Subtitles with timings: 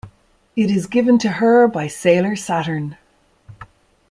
[0.55, 2.97] It is given to her by Sailor Saturn.